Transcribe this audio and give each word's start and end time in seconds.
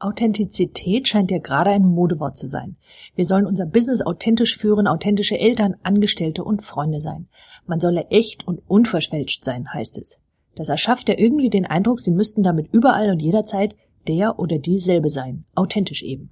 Authentizität 0.00 1.06
scheint 1.06 1.30
ja 1.30 1.38
gerade 1.38 1.70
ein 1.70 1.84
Modewort 1.84 2.36
zu 2.36 2.46
sein. 2.46 2.76
Wir 3.14 3.24
sollen 3.24 3.46
unser 3.46 3.66
Business 3.66 4.00
authentisch 4.00 4.56
führen, 4.56 4.86
authentische 4.86 5.38
Eltern, 5.38 5.76
Angestellte 5.82 6.42
und 6.42 6.64
Freunde 6.64 7.00
sein. 7.00 7.28
Man 7.66 7.80
solle 7.80 8.06
echt 8.08 8.48
und 8.48 8.62
unverschwelzt 8.66 9.44
sein, 9.44 9.72
heißt 9.72 9.98
es. 9.98 10.18
Das 10.54 10.68
erschafft 10.68 11.08
ja 11.08 11.14
irgendwie 11.18 11.50
den 11.50 11.66
Eindruck, 11.66 12.00
sie 12.00 12.10
müssten 12.10 12.42
damit 12.42 12.72
überall 12.72 13.10
und 13.10 13.20
jederzeit 13.20 13.76
der 14.08 14.38
oder 14.38 14.58
dieselbe 14.58 15.10
sein, 15.10 15.44
authentisch 15.54 16.02
eben. 16.02 16.30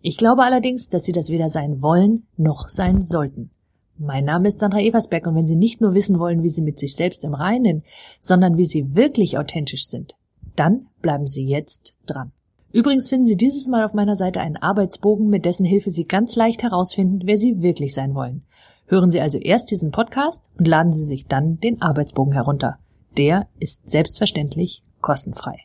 Ich 0.00 0.16
glaube 0.16 0.44
allerdings, 0.44 0.88
dass 0.88 1.04
sie 1.04 1.12
das 1.12 1.28
weder 1.28 1.50
sein 1.50 1.82
wollen 1.82 2.26
noch 2.36 2.68
sein 2.68 3.04
sollten. 3.04 3.50
Mein 3.98 4.24
Name 4.24 4.48
ist 4.48 4.60
Sandra 4.60 4.80
Eversberg 4.80 5.26
und 5.26 5.34
wenn 5.34 5.46
Sie 5.46 5.56
nicht 5.56 5.82
nur 5.82 5.92
wissen 5.92 6.18
wollen, 6.18 6.42
wie 6.42 6.48
Sie 6.48 6.62
mit 6.62 6.78
sich 6.78 6.94
selbst 6.96 7.22
im 7.22 7.34
Reinen, 7.34 7.82
sondern 8.18 8.56
wie 8.56 8.64
Sie 8.64 8.94
wirklich 8.94 9.36
authentisch 9.36 9.84
sind, 9.84 10.14
dann 10.56 10.86
bleiben 11.02 11.26
Sie 11.26 11.44
jetzt 11.44 11.92
dran. 12.06 12.32
Übrigens 12.72 13.08
finden 13.08 13.26
Sie 13.26 13.36
dieses 13.36 13.66
Mal 13.66 13.84
auf 13.84 13.94
meiner 13.94 14.14
Seite 14.14 14.40
einen 14.40 14.56
Arbeitsbogen, 14.56 15.28
mit 15.28 15.44
dessen 15.44 15.64
Hilfe 15.64 15.90
Sie 15.90 16.04
ganz 16.04 16.36
leicht 16.36 16.62
herausfinden, 16.62 17.22
wer 17.24 17.36
Sie 17.36 17.62
wirklich 17.62 17.94
sein 17.94 18.14
wollen. 18.14 18.44
Hören 18.86 19.10
Sie 19.10 19.20
also 19.20 19.38
erst 19.38 19.72
diesen 19.72 19.90
Podcast 19.90 20.44
und 20.56 20.68
laden 20.68 20.92
Sie 20.92 21.04
sich 21.04 21.26
dann 21.26 21.58
den 21.58 21.82
Arbeitsbogen 21.82 22.32
herunter. 22.32 22.78
Der 23.18 23.48
ist 23.58 23.90
selbstverständlich 23.90 24.84
kostenfrei. 25.00 25.64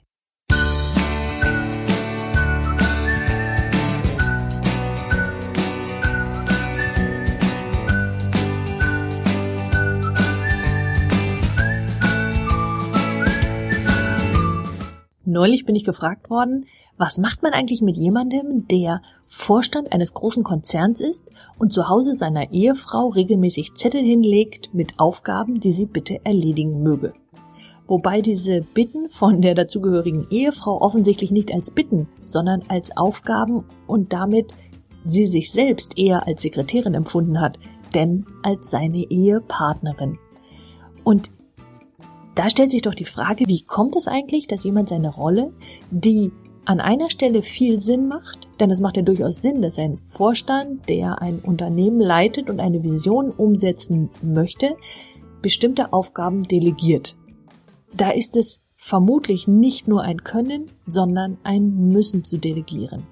Neulich 15.27 15.65
bin 15.65 15.75
ich 15.75 15.83
gefragt 15.83 16.29
worden, 16.29 16.65
was 16.97 17.17
macht 17.17 17.43
man 17.43 17.51
eigentlich 17.51 17.81
mit 17.81 17.97
jemandem, 17.97 18.67
der 18.67 19.01
Vorstand 19.27 19.91
eines 19.91 20.13
großen 20.13 20.43
Konzerns 20.43 21.01
ist 21.01 21.25
und 21.59 21.73
zu 21.73 21.89
Hause 21.89 22.13
seiner 22.13 22.51
Ehefrau 22.51 23.09
regelmäßig 23.09 23.73
Zettel 23.75 24.01
hinlegt 24.01 24.73
mit 24.73 24.97
Aufgaben, 24.97 25.59
die 25.59 25.71
sie 25.71 25.85
bitte 25.85 26.19
erledigen 26.23 26.81
möge? 26.83 27.13
Wobei 27.87 28.21
diese 28.21 28.61
Bitten 28.61 29.09
von 29.09 29.41
der 29.41 29.55
dazugehörigen 29.55 30.27
Ehefrau 30.29 30.81
offensichtlich 30.81 31.31
nicht 31.31 31.53
als 31.53 31.69
Bitten, 31.69 32.07
sondern 32.23 32.63
als 32.67 32.95
Aufgaben 32.95 33.65
und 33.87 34.13
damit 34.13 34.55
sie 35.03 35.27
sich 35.27 35.51
selbst 35.51 35.97
eher 35.97 36.25
als 36.25 36.41
Sekretärin 36.41 36.95
empfunden 36.95 37.39
hat, 37.39 37.59
denn 37.93 38.25
als 38.41 38.71
seine 38.71 39.03
Ehepartnerin. 39.09 40.17
Und 41.03 41.29
da 42.33 42.49
stellt 42.49 42.71
sich 42.71 42.81
doch 42.81 42.95
die 42.95 43.05
Frage, 43.05 43.45
wie 43.47 43.61
kommt 43.61 43.95
es 43.95 44.07
eigentlich, 44.07 44.47
dass 44.47 44.63
jemand 44.63 44.89
seine 44.89 45.09
Rolle, 45.09 45.53
die 45.91 46.31
an 46.65 46.79
einer 46.79 47.09
Stelle 47.09 47.41
viel 47.41 47.79
Sinn 47.79 48.07
macht, 48.07 48.49
denn 48.59 48.71
es 48.71 48.81
macht 48.81 48.97
ja 48.97 49.03
durchaus 49.03 49.41
Sinn, 49.41 49.61
dass 49.61 49.77
ein 49.77 49.99
Vorstand, 49.99 50.89
der 50.89 51.21
ein 51.21 51.39
Unternehmen 51.39 51.99
leitet 51.99 52.49
und 52.49 52.59
eine 52.59 52.83
Vision 52.83 53.29
umsetzen 53.29 54.09
möchte, 54.21 54.75
bestimmte 55.41 55.93
Aufgaben 55.93 56.43
delegiert. 56.43 57.15
Da 57.93 58.09
ist 58.09 58.35
es 58.35 58.61
vermutlich 58.75 59.47
nicht 59.47 59.87
nur 59.87 60.01
ein 60.01 60.23
Können, 60.23 60.65
sondern 60.85 61.37
ein 61.43 61.89
Müssen 61.89 62.23
zu 62.23 62.37
delegieren. 62.37 63.03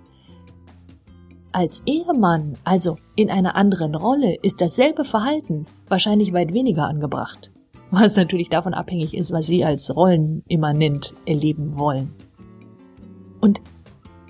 Als 1.52 1.84
Ehemann, 1.86 2.58
also 2.64 2.98
in 3.16 3.30
einer 3.30 3.56
anderen 3.56 3.94
Rolle, 3.94 4.36
ist 4.42 4.60
dasselbe 4.60 5.06
Verhalten 5.06 5.68
wahrscheinlich 5.88 6.34
weit 6.34 6.54
weniger 6.54 6.88
angebracht, 6.88 7.52
was 7.92 8.16
natürlich 8.16 8.50
davon 8.50 8.74
abhängig 8.74 9.14
ist, 9.14 9.32
was 9.32 9.46
Sie 9.46 9.64
als 9.64 9.96
rollenimmanent 9.96 11.14
erleben 11.28 11.78
wollen. 11.78 12.16
Und 13.44 13.60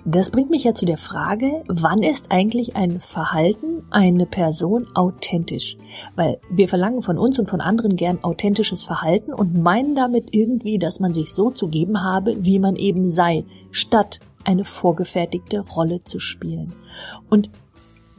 das 0.04 0.30
bringt 0.30 0.50
mich 0.50 0.64
ja 0.64 0.74
zu 0.74 0.86
der 0.86 0.98
Frage, 0.98 1.62
wann 1.68 2.02
ist 2.02 2.32
eigentlich 2.32 2.74
ein 2.74 2.98
Verhalten, 2.98 3.84
eine 3.90 4.26
Person 4.26 4.88
authentisch? 4.92 5.76
Weil 6.16 6.40
wir 6.50 6.66
verlangen 6.66 7.00
von 7.00 7.16
uns 7.16 7.38
und 7.38 7.48
von 7.48 7.60
anderen 7.60 7.94
gern 7.94 8.24
authentisches 8.24 8.82
Verhalten 8.84 9.32
und 9.32 9.54
meinen 9.62 9.94
damit 9.94 10.30
irgendwie, 10.32 10.80
dass 10.80 10.98
man 10.98 11.14
sich 11.14 11.32
so 11.32 11.52
zu 11.52 11.68
geben 11.68 12.02
habe, 12.02 12.42
wie 12.42 12.58
man 12.58 12.74
eben 12.74 13.08
sei, 13.08 13.44
statt 13.70 14.18
eine 14.42 14.64
vorgefertigte 14.64 15.60
Rolle 15.60 16.02
zu 16.02 16.18
spielen. 16.18 16.74
Und 17.30 17.50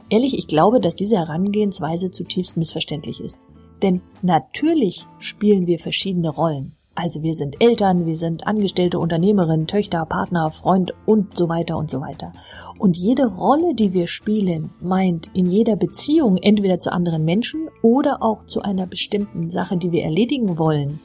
ehrlich, 0.08 0.32
ich 0.32 0.46
glaube, 0.46 0.80
dass 0.80 0.94
diese 0.94 1.18
Herangehensweise 1.18 2.10
zutiefst 2.10 2.56
missverständlich 2.56 3.20
ist. 3.20 3.38
Denn 3.82 4.00
natürlich 4.22 5.06
spielen 5.18 5.66
wir 5.66 5.78
verschiedene 5.78 6.30
Rollen. 6.30 6.75
Also 6.96 7.22
wir 7.22 7.34
sind 7.34 7.60
Eltern, 7.60 8.06
wir 8.06 8.16
sind 8.16 8.46
angestellte 8.46 8.98
Unternehmerin, 8.98 9.66
Töchter, 9.66 10.06
Partner, 10.06 10.50
Freund 10.50 10.94
und 11.04 11.36
so 11.36 11.46
weiter 11.50 11.76
und 11.76 11.90
so 11.90 12.00
weiter. 12.00 12.32
Und 12.78 12.96
jede 12.96 13.26
Rolle, 13.26 13.74
die 13.74 13.92
wir 13.92 14.06
spielen, 14.06 14.70
meint 14.80 15.28
in 15.34 15.44
jeder 15.44 15.76
Beziehung 15.76 16.38
entweder 16.38 16.80
zu 16.80 16.90
anderen 16.90 17.26
Menschen 17.26 17.68
oder 17.82 18.22
auch 18.22 18.46
zu 18.46 18.62
einer 18.62 18.86
bestimmten 18.86 19.50
Sache, 19.50 19.76
die 19.76 19.92
wir 19.92 20.04
erledigen 20.04 20.56
wollen. 20.56 20.98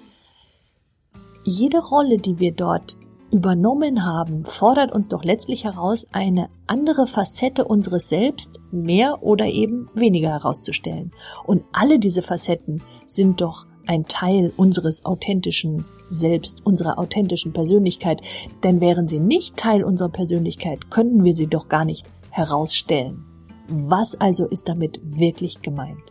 Jede 1.43 1.79
Rolle, 1.79 2.19
die 2.19 2.39
wir 2.39 2.53
dort 2.53 2.95
übernommen 3.29 4.05
haben, 4.05 4.45
fordert 4.45 4.93
uns 4.93 5.09
doch 5.09 5.25
letztlich 5.25 5.65
heraus, 5.65 6.07
eine 6.13 6.49
andere 6.67 7.05
Facette 7.05 7.65
unseres 7.65 8.07
Selbst 8.07 8.61
mehr 8.71 9.23
oder 9.23 9.47
eben 9.47 9.89
weniger 9.93 10.29
herauszustellen. 10.29 11.11
Und 11.45 11.63
alle 11.73 11.99
diese 11.99 12.21
Facetten 12.21 12.81
sind 13.05 13.41
doch 13.41 13.65
ein 13.91 14.05
Teil 14.05 14.53
unseres 14.55 15.03
authentischen 15.03 15.83
Selbst, 16.09 16.65
unserer 16.65 16.97
authentischen 16.97 17.51
Persönlichkeit, 17.51 18.21
denn 18.63 18.79
wären 18.79 19.09
sie 19.09 19.19
nicht 19.19 19.57
Teil 19.57 19.83
unserer 19.83 20.09
Persönlichkeit, 20.09 20.89
könnten 20.89 21.25
wir 21.25 21.33
sie 21.33 21.47
doch 21.47 21.67
gar 21.67 21.83
nicht 21.83 22.05
herausstellen. 22.29 23.25
Was 23.67 24.15
also 24.15 24.45
ist 24.47 24.69
damit 24.69 25.01
wirklich 25.03 25.61
gemeint? 25.61 26.01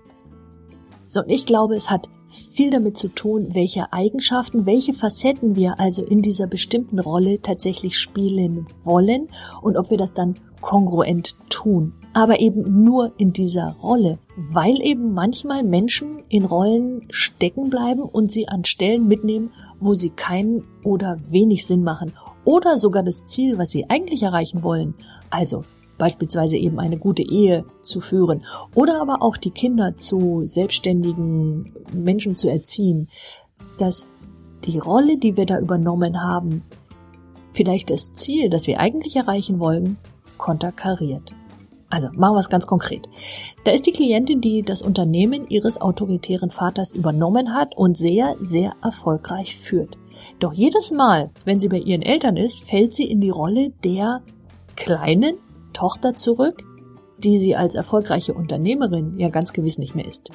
So, 1.09 1.21
und 1.21 1.31
ich 1.31 1.47
glaube, 1.47 1.75
es 1.75 1.91
hat 1.91 2.11
viel 2.29 2.71
damit 2.71 2.99
zu 2.99 3.09
tun, 3.09 3.49
welche 3.55 3.93
Eigenschaften, 3.95 4.67
welche 4.67 4.93
Facetten 4.93 5.57
wir 5.57 5.81
also 5.81 6.05
in 6.05 6.21
dieser 6.21 6.47
bestimmten 6.47 6.99
Rolle 6.99 7.41
tatsächlich 7.41 7.99
spielen 7.99 8.69
wollen 8.85 9.29
und 9.63 9.79
ob 9.79 9.91
wir 9.91 9.97
das 9.97 10.13
dann 10.13 10.37
kongruent 10.61 11.37
tun 11.49 11.93
aber 12.13 12.41
eben 12.41 12.85
nur 12.85 13.13
in 13.19 13.33
dieser 13.33 13.77
Rolle, 13.83 14.19
weil 14.37 14.81
eben 14.83 15.13
manchmal 15.13 15.63
Menschen 15.63 16.25
in 16.29 16.45
Rollen 16.45 17.07
stecken 17.11 17.71
bleiben 17.71 18.03
und 18.03 18.33
sie 18.33 18.49
an 18.49 18.65
Stellen 18.65 19.07
mitnehmen, 19.07 19.53
wo 19.79 19.95
sie 19.95 20.11
keinen 20.11 20.65
oder 20.83 21.21
wenig 21.29 21.67
Sinn 21.67 21.85
machen 21.85 22.13
oder 22.45 22.79
sogar 22.79 23.03
das 23.03 23.25
Ziel, 23.27 23.59
was 23.59 23.71
sie 23.71 23.89
eigentlich 23.89 24.23
erreichen 24.23 24.63
wollen, 24.63 24.95
also 25.31 25.65
beispielsweise 25.99 26.57
eben 26.57 26.81
eine 26.81 26.99
gute 26.99 27.23
Ehe 27.23 27.65
zu 27.83 28.01
führen 28.01 28.45
oder 28.75 29.01
aber 29.01 29.23
auch 29.23 29.37
die 29.37 29.51
Kinder 29.51 29.97
zu 29.97 30.43
selbstständigen 30.47 31.75
Menschen 31.93 32.37
zu 32.37 32.51
erziehen, 32.51 33.09
dass 33.79 34.15
die 34.65 34.79
Rolle, 34.79 35.17
die 35.17 35.37
wir 35.37 35.47
da 35.47 35.61
übernommen 35.61 36.23
haben, 36.23 36.63
vielleicht 37.53 37.91
das 37.91 38.13
Ziel, 38.15 38.51
das 38.51 38.67
wir 38.67 38.81
eigentlich 38.81 39.17
erreichen 39.17 39.59
wollen, 39.59 39.99
konterkariert. 40.41 41.35
Also 41.91 42.09
machen 42.13 42.37
wir 42.37 42.41
es 42.41 42.49
ganz 42.49 42.67
konkret. 42.67 43.09
Da 43.65 43.73
ist 43.73 43.85
die 43.85 43.93
Klientin, 43.93 44.41
die 44.41 44.63
das 44.63 44.81
Unternehmen 44.81 45.47
ihres 45.49 45.81
autoritären 45.81 46.51
Vaters 46.51 46.93
übernommen 46.93 47.53
hat 47.53 47.77
und 47.77 47.97
sehr, 47.97 48.37
sehr 48.41 48.73
erfolgreich 48.83 49.59
führt. 49.59 49.99
Doch 50.39 50.53
jedes 50.53 50.93
Mal, 50.93 51.31
wenn 51.45 51.61
sie 51.61 51.69
bei 51.69 51.79
ihren 51.79 52.03
Eltern 52.03 52.37
ist, 52.37 52.65
fällt 52.65 52.95
sie 52.95 53.05
in 53.05 53.21
die 53.21 53.31
Rolle 53.31 53.71
der 53.85 54.23
kleinen 54.77 55.37
Tochter 55.73 56.15
zurück, 56.15 56.63
die 57.19 57.39
sie 57.39 57.55
als 57.55 57.75
erfolgreiche 57.75 58.33
Unternehmerin 58.33 59.19
ja 59.19 59.29
ganz 59.29 59.53
gewiss 59.53 59.79
nicht 59.79 59.95
mehr 59.95 60.07
ist. 60.07 60.31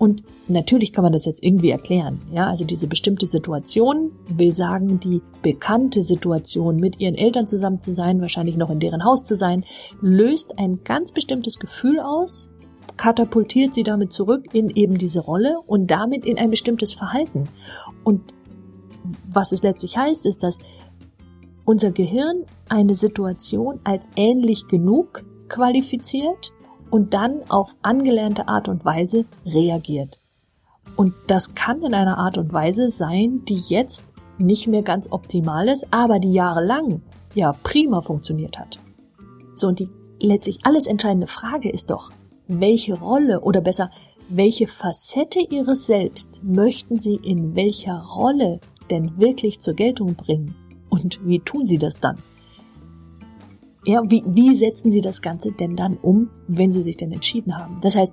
Und 0.00 0.22
natürlich 0.48 0.94
kann 0.94 1.04
man 1.04 1.12
das 1.12 1.26
jetzt 1.26 1.44
irgendwie 1.44 1.68
erklären. 1.68 2.22
Ja, 2.32 2.46
also 2.46 2.64
diese 2.64 2.86
bestimmte 2.86 3.26
Situation 3.26 4.12
will 4.30 4.54
sagen, 4.54 4.98
die 4.98 5.20
bekannte 5.42 6.02
Situation, 6.02 6.76
mit 6.76 7.00
ihren 7.00 7.16
Eltern 7.16 7.46
zusammen 7.46 7.82
zu 7.82 7.92
sein, 7.92 8.22
wahrscheinlich 8.22 8.56
noch 8.56 8.70
in 8.70 8.80
deren 8.80 9.04
Haus 9.04 9.24
zu 9.24 9.36
sein, 9.36 9.62
löst 10.00 10.58
ein 10.58 10.84
ganz 10.84 11.12
bestimmtes 11.12 11.58
Gefühl 11.58 12.00
aus, 12.00 12.48
katapultiert 12.96 13.74
sie 13.74 13.82
damit 13.82 14.10
zurück 14.10 14.54
in 14.54 14.70
eben 14.70 14.96
diese 14.96 15.20
Rolle 15.20 15.58
und 15.66 15.90
damit 15.90 16.24
in 16.24 16.38
ein 16.38 16.48
bestimmtes 16.48 16.94
Verhalten. 16.94 17.44
Und 18.02 18.32
was 19.30 19.52
es 19.52 19.62
letztlich 19.62 19.98
heißt, 19.98 20.24
ist, 20.24 20.42
dass 20.42 20.60
unser 21.66 21.90
Gehirn 21.90 22.46
eine 22.70 22.94
Situation 22.94 23.80
als 23.84 24.08
ähnlich 24.16 24.66
genug 24.66 25.26
qualifiziert 25.50 26.52
und 26.90 27.14
dann 27.14 27.40
auf 27.48 27.76
angelernte 27.82 28.48
Art 28.48 28.68
und 28.68 28.84
Weise 28.84 29.24
reagiert. 29.46 30.18
Und 30.96 31.14
das 31.28 31.54
kann 31.54 31.82
in 31.82 31.94
einer 31.94 32.18
Art 32.18 32.36
und 32.36 32.52
Weise 32.52 32.90
sein, 32.90 33.44
die 33.46 33.58
jetzt 33.58 34.06
nicht 34.38 34.66
mehr 34.66 34.82
ganz 34.82 35.10
optimal 35.10 35.68
ist, 35.68 35.88
aber 35.92 36.18
die 36.18 36.32
jahrelang 36.32 37.02
ja 37.34 37.54
prima 37.62 38.00
funktioniert 38.00 38.58
hat. 38.58 38.78
So, 39.54 39.68
und 39.68 39.78
die 39.78 39.88
letztlich 40.18 40.58
alles 40.62 40.86
entscheidende 40.86 41.26
Frage 41.26 41.70
ist 41.70 41.90
doch, 41.90 42.10
welche 42.48 42.94
Rolle 42.94 43.40
oder 43.40 43.60
besser, 43.60 43.90
welche 44.28 44.66
Facette 44.66 45.40
ihres 45.40 45.86
Selbst 45.86 46.40
möchten 46.42 46.98
sie 46.98 47.16
in 47.16 47.54
welcher 47.54 48.00
Rolle 48.02 48.60
denn 48.90 49.18
wirklich 49.18 49.60
zur 49.60 49.74
Geltung 49.74 50.14
bringen? 50.14 50.54
Und 50.88 51.20
wie 51.24 51.40
tun 51.40 51.66
sie 51.66 51.78
das 51.78 52.00
dann? 52.00 52.18
Ja, 53.84 54.02
wie, 54.06 54.22
wie 54.26 54.54
setzen 54.54 54.92
Sie 54.92 55.00
das 55.00 55.22
Ganze 55.22 55.52
denn 55.52 55.74
dann 55.74 55.96
um, 55.96 56.28
wenn 56.48 56.72
Sie 56.72 56.82
sich 56.82 56.96
denn 56.96 57.12
entschieden 57.12 57.56
haben? 57.56 57.78
Das 57.80 57.96
heißt, 57.96 58.12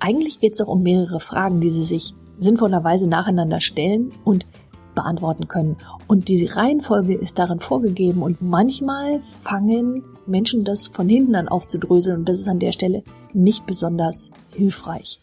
eigentlich 0.00 0.40
geht 0.40 0.52
es 0.52 0.58
doch 0.58 0.68
um 0.68 0.82
mehrere 0.82 1.20
Fragen, 1.20 1.60
die 1.60 1.70
Sie 1.70 1.84
sich 1.84 2.14
sinnvollerweise 2.38 3.06
nacheinander 3.06 3.60
stellen 3.60 4.12
und 4.24 4.46
beantworten 4.94 5.48
können. 5.48 5.76
Und 6.08 6.28
diese 6.28 6.56
Reihenfolge 6.56 7.14
ist 7.14 7.38
darin 7.38 7.60
vorgegeben 7.60 8.22
und 8.22 8.42
manchmal 8.42 9.20
fangen 9.42 10.04
Menschen 10.26 10.64
das 10.64 10.88
von 10.88 11.08
hinten 11.08 11.36
an 11.36 11.48
aufzudröseln 11.48 12.18
und 12.18 12.28
das 12.28 12.40
ist 12.40 12.48
an 12.48 12.58
der 12.58 12.72
Stelle 12.72 13.02
nicht 13.32 13.66
besonders 13.66 14.30
hilfreich. 14.50 15.20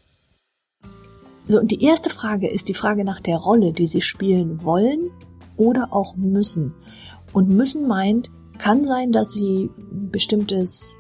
So, 1.48 1.60
und 1.60 1.70
die 1.72 1.84
erste 1.84 2.10
Frage 2.10 2.50
ist 2.50 2.70
die 2.70 2.74
Frage 2.74 3.06
nach 3.06 3.22
der 3.22 3.38
Rolle, 3.38 3.72
die 3.72 3.86
sie 3.86 4.02
spielen 4.02 4.64
wollen 4.64 5.12
oder 5.58 5.90
auch 5.92 6.16
müssen. 6.16 6.74
Und 7.34 7.50
müssen 7.50 7.88
meint, 7.88 8.32
kann 8.58 8.84
sein, 8.84 9.12
dass 9.12 9.34
sie 9.34 9.70
bestimmtes, 10.12 10.98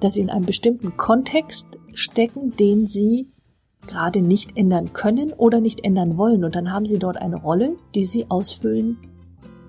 dass 0.00 0.14
sie 0.14 0.20
in 0.20 0.30
einem 0.30 0.46
bestimmten 0.46 0.96
Kontext 0.96 1.78
stecken, 1.94 2.56
den 2.56 2.86
sie 2.86 3.28
gerade 3.86 4.22
nicht 4.22 4.56
ändern 4.56 4.92
können 4.92 5.32
oder 5.32 5.60
nicht 5.60 5.84
ändern 5.84 6.16
wollen. 6.16 6.44
Und 6.44 6.54
dann 6.54 6.72
haben 6.72 6.86
sie 6.86 6.98
dort 6.98 7.16
eine 7.16 7.36
Rolle, 7.36 7.76
die 7.94 8.04
sie 8.04 8.26
ausfüllen 8.28 8.98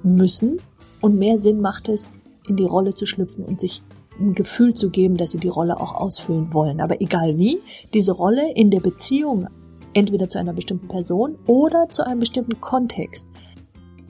müssen. 0.03 0.59
Und 0.99 1.17
mehr 1.17 1.39
Sinn 1.39 1.61
macht 1.61 1.89
es, 1.89 2.09
in 2.47 2.55
die 2.55 2.65
Rolle 2.65 2.93
zu 2.93 3.05
schlüpfen 3.05 3.43
und 3.45 3.59
sich 3.59 3.81
ein 4.19 4.35
Gefühl 4.35 4.73
zu 4.73 4.89
geben, 4.89 5.17
dass 5.17 5.31
sie 5.31 5.39
die 5.39 5.47
Rolle 5.47 5.79
auch 5.79 5.93
ausfüllen 5.93 6.53
wollen. 6.53 6.81
Aber 6.81 7.01
egal 7.01 7.37
wie, 7.37 7.59
diese 7.93 8.11
Rolle 8.11 8.53
in 8.53 8.69
der 8.69 8.79
Beziehung 8.79 9.47
entweder 9.93 10.29
zu 10.29 10.39
einer 10.39 10.53
bestimmten 10.53 10.87
Person 10.87 11.37
oder 11.47 11.89
zu 11.89 12.05
einem 12.05 12.19
bestimmten 12.19 12.59
Kontext, 12.61 13.27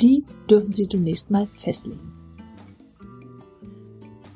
die 0.02 0.26
dürfen 0.50 0.74
Sie 0.74 0.88
zunächst 0.88 1.32
mal 1.32 1.48
festlegen. 1.54 2.21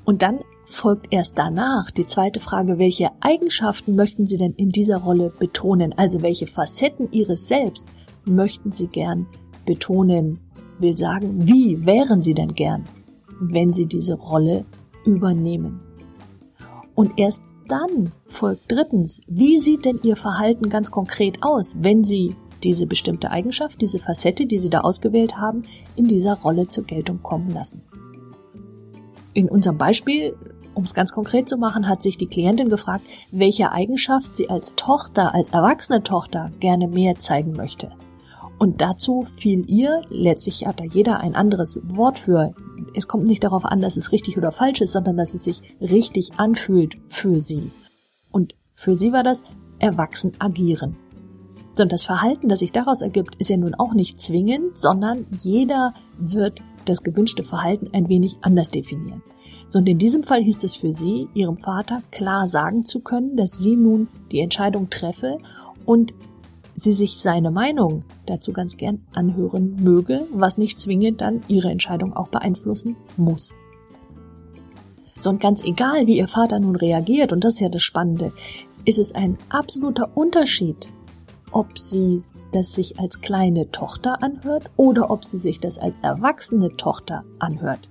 Und 0.05 0.21
dann 0.21 0.39
folgt 0.65 1.07
erst 1.11 1.37
danach 1.37 1.91
die 1.91 2.05
zweite 2.05 2.39
Frage, 2.39 2.77
welche 2.77 3.09
Eigenschaften 3.19 3.95
möchten 3.95 4.25
Sie 4.25 4.37
denn 4.37 4.53
in 4.53 4.69
dieser 4.69 4.97
Rolle 4.97 5.31
betonen? 5.37 5.93
Also 5.97 6.21
welche 6.21 6.47
Facetten 6.47 7.11
Ihres 7.11 7.47
Selbst 7.47 7.87
möchten 8.23 8.71
Sie 8.71 8.87
gern 8.87 9.27
betonen? 9.65 10.39
Will 10.79 10.95
sagen, 10.95 11.47
wie 11.47 11.85
wären 11.85 12.21
Sie 12.21 12.33
denn 12.33 12.53
gern, 12.53 12.83
wenn 13.39 13.73
Sie 13.73 13.85
diese 13.85 14.15
Rolle 14.15 14.65
übernehmen? 15.05 15.81
Und 16.93 17.17
erst 17.17 17.43
dann 17.67 18.11
folgt 18.27 18.71
drittens, 18.71 19.21
wie 19.27 19.57
sieht 19.57 19.85
denn 19.85 19.99
Ihr 20.03 20.15
Verhalten 20.15 20.69
ganz 20.69 20.91
konkret 20.91 21.39
aus, 21.41 21.77
wenn 21.79 22.03
Sie 22.03 22.35
diese 22.63 22.85
bestimmte 22.85 23.31
Eigenschaft, 23.31 23.81
diese 23.81 23.99
Facette, 23.99 24.45
die 24.45 24.59
Sie 24.59 24.69
da 24.69 24.81
ausgewählt 24.81 25.37
haben, 25.37 25.63
in 25.95 26.07
dieser 26.07 26.35
Rolle 26.35 26.67
zur 26.67 26.83
Geltung 26.83 27.21
kommen 27.23 27.49
lassen. 27.49 27.81
In 29.35 29.49
unserem 29.49 29.77
Beispiel, 29.77 30.33
um 30.75 30.83
es 30.83 30.93
ganz 30.93 31.11
konkret 31.11 31.49
zu 31.49 31.57
machen, 31.57 31.89
hat 31.89 32.01
sich 32.01 32.17
die 32.17 32.27
Klientin 32.27 32.69
gefragt, 32.69 33.05
welche 33.31 33.73
Eigenschaft 33.73 34.37
sie 34.37 34.49
als 34.49 34.75
Tochter, 34.75 35.35
als 35.35 35.49
erwachsene 35.49 36.03
Tochter 36.03 36.51
gerne 36.61 36.87
mehr 36.87 37.19
zeigen 37.19 37.51
möchte. 37.51 37.91
Und 38.57 38.79
dazu 38.79 39.27
fiel 39.35 39.69
ihr, 39.69 40.01
letztlich 40.07 40.65
hat 40.65 40.79
da 40.79 40.85
jeder 40.85 41.19
ein 41.19 41.35
anderes 41.35 41.81
Wort 41.83 42.17
für, 42.17 42.55
es 42.93 43.09
kommt 43.09 43.25
nicht 43.25 43.43
darauf 43.43 43.65
an, 43.65 43.81
dass 43.81 43.97
es 43.97 44.13
richtig 44.13 44.37
oder 44.37 44.53
falsch 44.53 44.79
ist, 44.79 44.93
sondern 44.93 45.17
dass 45.17 45.33
es 45.33 45.43
sich 45.43 45.61
richtig 45.81 46.39
anfühlt 46.39 46.95
für 47.09 47.41
sie. 47.41 47.71
Und 48.31 48.55
für 48.71 48.95
sie 48.95 49.11
war 49.11 49.23
das 49.23 49.43
erwachsen 49.79 50.33
agieren. 50.39 50.95
Und 51.79 51.91
das 51.91 52.05
Verhalten, 52.05 52.47
das 52.47 52.59
sich 52.59 52.71
daraus 52.71 53.01
ergibt, 53.01 53.35
ist 53.35 53.49
ja 53.49 53.57
nun 53.57 53.75
auch 53.75 53.93
nicht 53.93 54.21
zwingend, 54.21 54.77
sondern 54.77 55.25
jeder 55.29 55.93
wird 56.17 56.61
das 56.85 57.03
gewünschte 57.03 57.43
Verhalten 57.43 57.89
ein 57.93 58.07
wenig 58.07 58.37
anders 58.41 58.69
definieren. 58.69 59.21
So, 59.67 59.79
und 59.79 59.87
in 59.87 59.97
diesem 59.97 60.23
Fall 60.23 60.41
hieß 60.43 60.63
es 60.63 60.75
für 60.75 60.93
sie, 60.93 61.27
ihrem 61.33 61.57
Vater 61.57 62.01
klar 62.11 62.47
sagen 62.47 62.85
zu 62.85 62.99
können, 62.99 63.35
dass 63.35 63.57
sie 63.57 63.75
nun 63.75 64.07
die 64.31 64.39
Entscheidung 64.39 64.89
treffe 64.89 65.39
und 65.85 66.13
sie 66.75 66.93
sich 66.93 67.17
seine 67.17 67.51
Meinung 67.51 68.03
dazu 68.25 68.53
ganz 68.53 68.77
gern 68.77 69.01
anhören 69.13 69.77
möge, 69.81 70.27
was 70.31 70.57
nicht 70.57 70.79
zwingend 70.79 71.21
dann 71.21 71.41
ihre 71.47 71.71
Entscheidung 71.71 72.13
auch 72.13 72.27
beeinflussen 72.27 72.95
muss. 73.17 73.51
So 75.19 75.29
und 75.29 75.39
ganz 75.39 75.63
egal, 75.63 76.05
wie 76.05 76.17
ihr 76.17 76.27
Vater 76.27 76.59
nun 76.59 76.75
reagiert, 76.75 77.31
und 77.31 77.43
das 77.43 77.55
ist 77.55 77.59
ja 77.61 77.69
das 77.69 77.81
Spannende, 77.81 78.33
ist 78.83 78.99
es 78.99 79.15
ein 79.15 79.37
absoluter 79.49 80.15
Unterschied, 80.15 80.91
ob 81.55 81.79
sie 81.79 82.21
das 82.51 82.73
sich 82.73 82.99
als 82.99 83.21
kleine 83.21 83.71
Tochter 83.71 84.21
anhört 84.21 84.69
oder 84.75 85.09
ob 85.09 85.23
sie 85.23 85.37
sich 85.37 85.59
das 85.59 85.77
als 85.77 85.97
erwachsene 85.99 86.75
Tochter 86.75 87.23
anhört. 87.39 87.89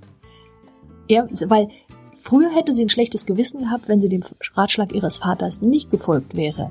Ja, 1.08 1.26
weil 1.46 1.68
früher 2.14 2.50
hätte 2.50 2.74
sie 2.74 2.84
ein 2.84 2.90
schlechtes 2.90 3.24
Gewissen 3.24 3.60
gehabt, 3.60 3.88
wenn 3.88 4.02
sie 4.02 4.10
dem 4.10 4.22
Ratschlag 4.54 4.94
ihres 4.94 5.16
Vaters 5.16 5.62
nicht 5.62 5.90
gefolgt 5.90 6.36
wäre. 6.36 6.70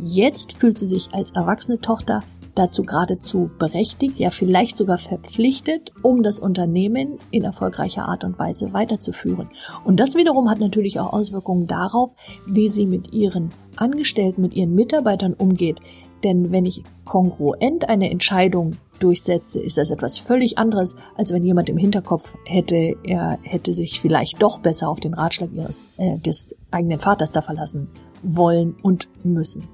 Jetzt 0.00 0.54
fühlt 0.54 0.78
sie 0.78 0.86
sich 0.86 1.08
als 1.12 1.32
erwachsene 1.32 1.80
Tochter 1.80 2.22
dazu 2.54 2.82
geradezu 2.82 3.50
berechtigt, 3.58 4.18
ja 4.18 4.30
vielleicht 4.30 4.76
sogar 4.76 4.98
verpflichtet, 4.98 5.92
um 6.02 6.22
das 6.22 6.40
Unternehmen 6.40 7.18
in 7.30 7.44
erfolgreicher 7.44 8.08
Art 8.08 8.24
und 8.24 8.38
Weise 8.38 8.72
weiterzuführen. 8.72 9.48
Und 9.84 9.98
das 10.00 10.16
wiederum 10.16 10.50
hat 10.50 10.58
natürlich 10.58 10.98
auch 10.98 11.12
Auswirkungen 11.12 11.66
darauf, 11.68 12.14
wie 12.46 12.68
sie 12.68 12.86
mit 12.86 13.12
ihren 13.12 13.50
Angestellten, 13.76 14.42
mit 14.42 14.54
ihren 14.54 14.74
Mitarbeitern 14.74 15.34
umgeht. 15.34 15.80
Denn 16.24 16.50
wenn 16.52 16.66
ich 16.66 16.82
kongruent 17.04 17.88
eine 17.88 18.10
Entscheidung 18.10 18.76
durchsetze, 18.98 19.60
ist 19.60 19.78
das 19.78 19.90
etwas 19.90 20.18
völlig 20.18 20.58
anderes, 20.58 20.96
als 21.16 21.32
wenn 21.32 21.44
jemand 21.44 21.68
im 21.68 21.76
Hinterkopf 21.76 22.34
hätte, 22.44 22.96
er 23.04 23.38
hätte 23.42 23.72
sich 23.72 24.00
vielleicht 24.00 24.42
doch 24.42 24.58
besser 24.60 24.88
auf 24.88 25.00
den 25.00 25.14
Ratschlag 25.14 25.50
ihres, 25.52 25.82
äh, 25.96 26.18
des 26.18 26.56
eigenen 26.70 26.98
Vaters 26.98 27.32
da 27.32 27.42
verlassen 27.42 27.88
wollen 28.22 28.74
und 28.82 29.08
müssen. 29.24 29.68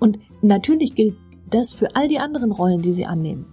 Und 0.00 0.18
natürlich 0.42 0.94
gilt 0.94 1.16
das 1.50 1.72
für 1.72 1.94
all 1.94 2.08
die 2.08 2.18
anderen 2.18 2.52
Rollen, 2.52 2.82
die 2.82 2.92
Sie 2.92 3.06
annehmen. 3.06 3.46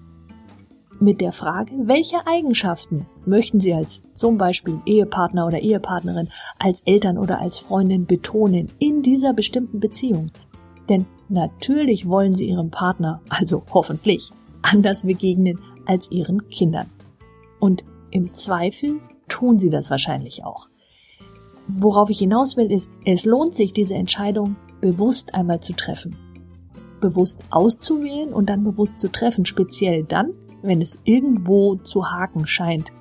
Mit 0.99 1.19
der 1.19 1.33
Frage, 1.33 1.71
welche 1.83 2.25
Eigenschaften 2.25 3.05
möchten 3.25 3.59
Sie 3.59 3.73
als 3.73 4.01
zum 4.13 4.37
Beispiel 4.37 4.79
Ehepartner 4.85 5.45
oder 5.45 5.59
Ehepartnerin, 5.59 6.29
als 6.57 6.81
Eltern 6.85 7.17
oder 7.17 7.39
als 7.41 7.59
Freundin 7.59 8.05
betonen 8.05 8.71
in 8.79 9.01
dieser 9.01 9.33
bestimmten 9.33 9.79
Beziehung? 9.79 10.31
Denn 10.87 11.05
natürlich 11.29 12.07
wollen 12.07 12.33
Sie 12.33 12.47
Ihrem 12.49 12.71
Partner, 12.71 13.21
also 13.29 13.63
hoffentlich, 13.71 14.31
anders 14.61 15.03
begegnen 15.03 15.59
als 15.85 16.11
Ihren 16.11 16.47
Kindern. 16.49 16.89
Und 17.59 17.83
im 18.11 18.33
Zweifel 18.33 18.99
tun 19.27 19.59
Sie 19.59 19.69
das 19.69 19.89
wahrscheinlich 19.89 20.43
auch. 20.43 20.69
Worauf 21.67 22.09
ich 22.09 22.19
hinaus 22.19 22.57
will, 22.57 22.71
ist, 22.71 22.89
es 23.05 23.25
lohnt 23.25 23.55
sich, 23.55 23.73
diese 23.73 23.95
Entscheidung 23.95 24.55
bewusst 24.81 25.33
einmal 25.33 25.61
zu 25.61 25.73
treffen 25.73 26.15
bewusst 27.05 27.43
auszuwählen 27.51 28.33
und 28.33 28.49
dann 28.49 28.63
bewusst 28.63 28.99
zu 28.99 29.11
treffen, 29.11 29.45
speziell 29.45 30.03
dann, 30.03 30.33
wenn 30.63 30.81
es 30.81 30.99
irgendwo 31.03 31.75
zu 31.75 32.11
haken 32.11 32.47
scheint. 32.47 32.91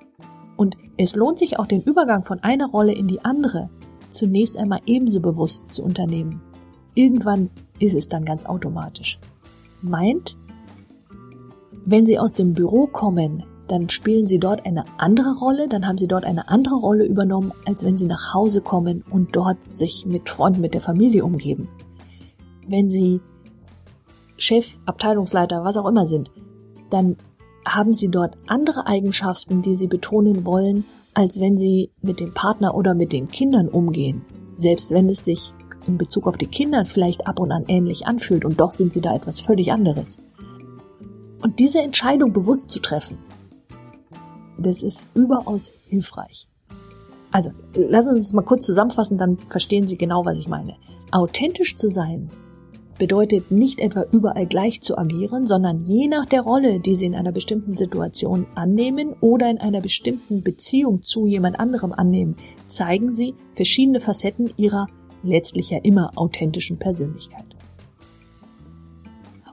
Und 0.56 0.76
es 0.98 1.16
lohnt 1.16 1.38
sich 1.38 1.58
auch 1.58 1.66
den 1.66 1.82
Übergang 1.82 2.24
von 2.24 2.40
einer 2.40 2.66
Rolle 2.66 2.92
in 2.92 3.08
die 3.08 3.24
andere 3.24 3.70
zunächst 4.10 4.56
einmal 4.56 4.80
ebenso 4.86 5.20
bewusst 5.20 5.72
zu 5.72 5.82
unternehmen. 5.82 6.40
Irgendwann 6.94 7.50
ist 7.78 7.94
es 7.94 8.08
dann 8.08 8.24
ganz 8.24 8.44
automatisch. 8.44 9.18
Meint, 9.82 10.36
wenn 11.84 12.06
Sie 12.06 12.18
aus 12.18 12.32
dem 12.32 12.54
Büro 12.54 12.86
kommen, 12.86 13.44
dann 13.68 13.88
spielen 13.88 14.26
Sie 14.26 14.38
dort 14.38 14.64
eine 14.66 14.84
andere 14.98 15.36
Rolle, 15.38 15.68
dann 15.68 15.86
haben 15.86 15.98
Sie 15.98 16.06
dort 16.06 16.24
eine 16.24 16.48
andere 16.48 16.76
Rolle 16.76 17.04
übernommen, 17.04 17.52
als 17.66 17.84
wenn 17.84 17.96
Sie 17.96 18.06
nach 18.06 18.34
Hause 18.34 18.60
kommen 18.60 19.04
und 19.10 19.34
dort 19.36 19.58
sich 19.74 20.06
mit 20.06 20.28
Freunden, 20.28 20.60
mit 20.60 20.74
der 20.74 20.80
Familie 20.80 21.24
umgeben. 21.24 21.68
Wenn 22.66 22.88
Sie 22.88 23.20
Chef, 24.36 24.78
Abteilungsleiter, 24.84 25.64
was 25.64 25.76
auch 25.76 25.88
immer 25.88 26.06
sind, 26.06 26.30
dann 26.90 27.16
haben 27.66 27.92
sie 27.92 28.08
dort 28.08 28.36
andere 28.46 28.86
Eigenschaften, 28.86 29.62
die 29.62 29.74
sie 29.74 29.86
betonen 29.86 30.44
wollen, 30.44 30.84
als 31.14 31.40
wenn 31.40 31.56
sie 31.56 31.90
mit 32.02 32.20
dem 32.20 32.34
Partner 32.34 32.74
oder 32.74 32.94
mit 32.94 33.12
den 33.12 33.28
Kindern 33.28 33.68
umgehen. 33.68 34.22
Selbst 34.56 34.90
wenn 34.90 35.08
es 35.08 35.24
sich 35.24 35.54
in 35.86 35.98
Bezug 35.98 36.26
auf 36.26 36.36
die 36.36 36.46
Kinder 36.46 36.84
vielleicht 36.84 37.26
ab 37.26 37.40
und 37.40 37.52
an 37.52 37.64
ähnlich 37.68 38.06
anfühlt 38.06 38.44
und 38.44 38.60
doch 38.60 38.72
sind 38.72 38.92
sie 38.92 39.00
da 39.00 39.14
etwas 39.14 39.40
völlig 39.40 39.72
anderes. 39.72 40.18
Und 41.40 41.58
diese 41.58 41.80
Entscheidung 41.80 42.32
bewusst 42.32 42.70
zu 42.70 42.80
treffen, 42.80 43.18
das 44.58 44.82
ist 44.82 45.08
überaus 45.14 45.72
hilfreich. 45.88 46.48
Also, 47.30 47.50
lassen 47.74 48.10
Sie 48.10 48.16
uns 48.16 48.32
mal 48.32 48.42
kurz 48.42 48.64
zusammenfassen, 48.64 49.18
dann 49.18 49.38
verstehen 49.38 49.88
Sie 49.88 49.98
genau, 49.98 50.24
was 50.24 50.38
ich 50.38 50.46
meine. 50.46 50.76
Authentisch 51.10 51.74
zu 51.76 51.90
sein 51.90 52.30
bedeutet 52.98 53.50
nicht 53.50 53.80
etwa 53.80 54.04
überall 54.12 54.46
gleich 54.46 54.82
zu 54.82 54.96
agieren, 54.96 55.46
sondern 55.46 55.84
je 55.84 56.06
nach 56.06 56.26
der 56.26 56.42
Rolle, 56.42 56.80
die 56.80 56.94
Sie 56.94 57.06
in 57.06 57.14
einer 57.14 57.32
bestimmten 57.32 57.76
Situation 57.76 58.46
annehmen 58.54 59.14
oder 59.20 59.50
in 59.50 59.58
einer 59.58 59.80
bestimmten 59.80 60.42
Beziehung 60.42 61.02
zu 61.02 61.26
jemand 61.26 61.58
anderem 61.58 61.92
annehmen, 61.92 62.36
zeigen 62.68 63.12
Sie 63.12 63.34
verschiedene 63.54 64.00
Facetten 64.00 64.52
Ihrer 64.56 64.86
letztlich 65.24 65.70
ja 65.70 65.78
immer 65.82 66.12
authentischen 66.16 66.78
Persönlichkeit. 66.78 67.44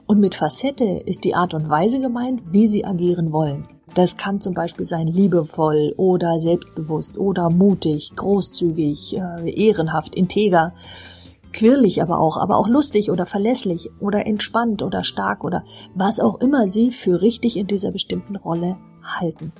Und 0.06 0.20
mit 0.20 0.34
Facette 0.34 0.84
ist 0.84 1.24
die 1.24 1.34
Art 1.34 1.54
und 1.54 1.68
Weise 1.70 2.00
gemeint, 2.00 2.42
wie 2.50 2.68
Sie 2.68 2.84
agieren 2.84 3.32
wollen. 3.32 3.66
Das 3.94 4.16
kann 4.16 4.40
zum 4.40 4.54
Beispiel 4.54 4.86
sein 4.86 5.06
liebevoll 5.06 5.94
oder 5.96 6.38
selbstbewusst 6.38 7.18
oder 7.18 7.50
mutig, 7.50 8.12
großzügig, 8.16 9.16
äh, 9.16 9.50
ehrenhaft, 9.50 10.14
integer, 10.14 10.74
quirlig 11.52 12.02
aber 12.02 12.18
auch, 12.18 12.38
aber 12.38 12.56
auch 12.56 12.68
lustig 12.68 13.10
oder 13.10 13.26
verlässlich 13.26 13.90
oder 14.00 14.26
entspannt 14.26 14.82
oder 14.82 15.04
stark 15.04 15.44
oder 15.44 15.64
was 15.94 16.20
auch 16.20 16.40
immer 16.40 16.68
Sie 16.68 16.90
für 16.90 17.20
richtig 17.20 17.56
in 17.56 17.66
dieser 17.66 17.92
bestimmten 17.92 18.36
Rolle 18.36 18.76
halten. 19.02 19.52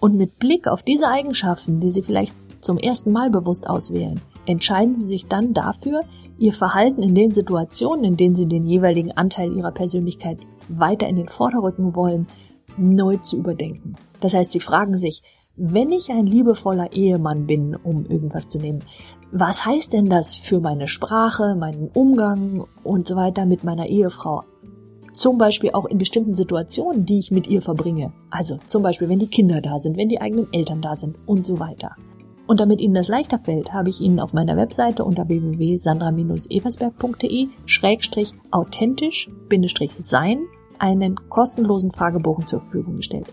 Und 0.00 0.16
mit 0.16 0.38
Blick 0.38 0.66
auf 0.66 0.82
diese 0.82 1.08
Eigenschaften, 1.08 1.80
die 1.80 1.90
Sie 1.90 2.02
vielleicht 2.02 2.34
zum 2.60 2.78
ersten 2.78 3.12
Mal 3.12 3.30
bewusst 3.30 3.68
auswählen, 3.68 4.20
entscheiden 4.46 4.94
Sie 4.94 5.06
sich 5.06 5.26
dann 5.26 5.54
dafür, 5.54 6.02
Ihr 6.38 6.52
Verhalten 6.52 7.02
in 7.02 7.14
den 7.14 7.32
Situationen, 7.32 8.04
in 8.04 8.16
denen 8.16 8.36
Sie 8.36 8.46
den 8.46 8.66
jeweiligen 8.66 9.12
Anteil 9.12 9.52
Ihrer 9.52 9.72
Persönlichkeit 9.72 10.38
weiter 10.68 11.08
in 11.08 11.16
den 11.16 11.28
Vorderrücken 11.28 11.94
wollen, 11.94 12.26
neu 12.76 13.16
zu 13.18 13.36
überdenken. 13.38 13.94
Das 14.20 14.34
heißt, 14.34 14.52
sie 14.52 14.60
fragen 14.60 14.96
sich, 14.98 15.22
wenn 15.56 15.90
ich 15.90 16.10
ein 16.10 16.26
liebevoller 16.26 16.92
Ehemann 16.92 17.46
bin, 17.46 17.74
um 17.74 18.04
irgendwas 18.04 18.48
zu 18.48 18.58
nehmen, 18.58 18.84
was 19.32 19.64
heißt 19.64 19.92
denn 19.92 20.06
das 20.08 20.34
für 20.34 20.60
meine 20.60 20.86
Sprache, 20.86 21.54
meinen 21.54 21.88
Umgang 21.94 22.66
und 22.84 23.08
so 23.08 23.16
weiter 23.16 23.46
mit 23.46 23.64
meiner 23.64 23.86
Ehefrau? 23.86 24.42
Zum 25.14 25.38
Beispiel 25.38 25.70
auch 25.70 25.86
in 25.86 25.96
bestimmten 25.96 26.34
Situationen, 26.34 27.06
die 27.06 27.18
ich 27.18 27.30
mit 27.30 27.46
ihr 27.46 27.62
verbringe. 27.62 28.12
Also 28.28 28.58
zum 28.66 28.82
Beispiel, 28.82 29.08
wenn 29.08 29.18
die 29.18 29.28
Kinder 29.28 29.62
da 29.62 29.78
sind, 29.78 29.96
wenn 29.96 30.10
die 30.10 30.20
eigenen 30.20 30.52
Eltern 30.52 30.82
da 30.82 30.94
sind 30.94 31.16
und 31.24 31.46
so 31.46 31.58
weiter. 31.58 31.96
Und 32.46 32.60
damit 32.60 32.80
Ihnen 32.80 32.94
das 32.94 33.08
leichter 33.08 33.40
fällt, 33.40 33.72
habe 33.72 33.90
ich 33.90 34.00
Ihnen 34.00 34.20
auf 34.20 34.32
meiner 34.32 34.56
Webseite 34.56 35.04
unter 35.04 35.26
www.sandra-eversberg.de 35.28 37.48
schrägstrich 37.66 38.32
authentisch 38.50 39.28
sein 40.00 40.38
einen 40.78 41.16
kostenlosen 41.28 41.90
Fragebogen 41.90 42.46
zur 42.46 42.60
Verfügung 42.60 42.96
gestellt. 42.96 43.26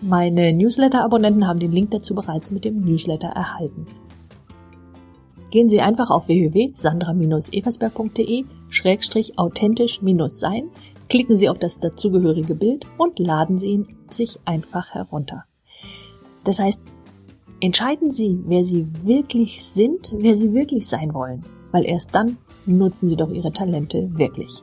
Meine 0.00 0.52
Newsletter-Abonnenten 0.52 1.46
haben 1.46 1.60
den 1.60 1.72
Link 1.72 1.92
dazu 1.92 2.14
bereits 2.14 2.52
mit 2.52 2.64
dem 2.64 2.84
Newsletter 2.84 3.28
erhalten. 3.28 3.86
Gehen 5.50 5.68
Sie 5.68 5.80
einfach 5.80 6.10
auf 6.10 6.28
www.sandra-eversberg.de 6.28 8.44
schrägstrich 8.68 9.36
authentisch-sein, 9.38 10.68
klicken 11.08 11.38
Sie 11.38 11.48
auf 11.48 11.58
das 11.58 11.80
dazugehörige 11.80 12.54
Bild 12.54 12.84
und 12.98 13.18
laden 13.18 13.58
Sie 13.58 13.70
ihn 13.70 13.96
sich 14.10 14.38
einfach 14.44 14.94
herunter. 14.94 15.46
Das 16.44 16.60
heißt, 16.60 16.82
entscheiden 17.60 18.10
Sie, 18.10 18.40
wer 18.46 18.64
Sie 18.64 18.86
wirklich 19.04 19.64
sind, 19.64 20.12
wer 20.16 20.36
Sie 20.36 20.52
wirklich 20.52 20.86
sein 20.86 21.14
wollen, 21.14 21.44
weil 21.72 21.84
erst 21.84 22.14
dann 22.14 22.36
nutzen 22.66 23.08
Sie 23.08 23.16
doch 23.16 23.30
Ihre 23.30 23.52
Talente 23.52 24.10
wirklich. 24.16 24.62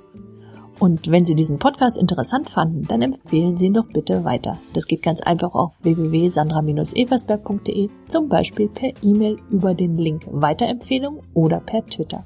Und 0.80 1.10
wenn 1.10 1.26
Sie 1.26 1.36
diesen 1.36 1.58
Podcast 1.58 1.98
interessant 1.98 2.50
fanden, 2.50 2.84
dann 2.84 3.02
empfehlen 3.02 3.56
Sie 3.56 3.68
ihn 3.68 3.76
doch 3.76 3.88
bitte 3.88 4.26
weiter. 4.26 4.58
Das 4.74 4.88
geht 4.88 5.02
ganz 5.02 5.22
einfach 5.22 5.56
auf 5.56 5.72
www.sandra-eversberg.de, 5.84 7.90
zum 8.08 8.28
Beispiel 8.28 8.68
per 8.68 8.92
E-Mail 9.02 9.38
über 9.50 9.74
den 9.74 9.98
Link 9.98 10.28
Weiterempfehlung 10.30 11.22
oder 11.34 11.62
per 11.62 11.86
Twitter. 11.86 12.26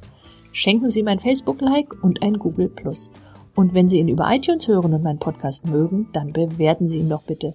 Schenken 0.51 0.89
Sie 0.89 1.03
mein 1.03 1.19
Facebook-Like 1.19 2.03
und 2.03 2.23
ein 2.23 2.39
Google. 2.39 2.71
Und 3.55 3.75
wenn 3.75 3.87
Sie 3.87 3.99
ihn 3.99 4.07
über 4.07 4.33
iTunes 4.33 4.67
hören 4.67 4.95
und 4.95 5.03
meinen 5.03 5.19
Podcast 5.19 5.67
mögen, 5.67 6.07
dann 6.11 6.33
bewerten 6.33 6.89
Sie 6.89 6.97
ihn 6.97 7.09
doch 7.09 7.21
bitte. 7.23 7.53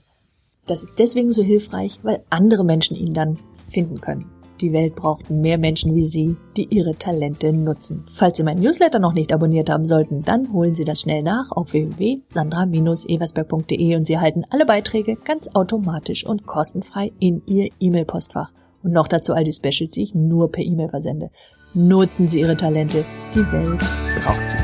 Das 0.66 0.82
ist 0.82 0.98
deswegen 0.98 1.32
so 1.32 1.42
hilfreich, 1.42 2.00
weil 2.02 2.24
andere 2.30 2.64
Menschen 2.64 2.96
ihn 2.96 3.12
dann 3.12 3.38
finden 3.68 4.00
können. 4.00 4.30
Die 4.60 4.72
Welt 4.72 4.94
braucht 4.94 5.30
mehr 5.30 5.58
Menschen 5.58 5.96
wie 5.96 6.04
Sie, 6.04 6.36
die 6.56 6.68
ihre 6.70 6.94
Talente 6.94 7.52
nutzen. 7.52 8.04
Falls 8.12 8.36
Sie 8.36 8.44
meinen 8.44 8.62
Newsletter 8.62 9.00
noch 9.00 9.12
nicht 9.12 9.32
abonniert 9.32 9.68
haben 9.68 9.84
sollten, 9.84 10.22
dann 10.22 10.52
holen 10.52 10.74
Sie 10.74 10.84
das 10.84 11.00
schnell 11.00 11.24
nach 11.24 11.50
auf 11.50 11.72
www.sandra-eversberg.de 11.72 13.96
und 13.96 14.06
Sie 14.06 14.12
erhalten 14.14 14.44
alle 14.50 14.64
Beiträge 14.64 15.16
ganz 15.16 15.48
automatisch 15.54 16.24
und 16.24 16.46
kostenfrei 16.46 17.10
in 17.18 17.42
Ihr 17.46 17.70
E-Mail-Postfach. 17.80 18.52
Und 18.84 18.92
noch 18.92 19.08
dazu 19.08 19.34
all 19.34 19.42
die 19.44 19.52
Specials, 19.52 19.90
die 19.90 20.04
ich 20.04 20.14
nur 20.14 20.52
per 20.52 20.62
E-Mail 20.62 20.90
versende. 20.90 21.30
Nutzen 21.74 22.28
Sie 22.28 22.38
Ihre 22.40 22.56
Talente. 22.56 23.04
Die 23.34 23.52
Welt 23.52 23.80
braucht 24.22 24.50
sie. 24.50 24.58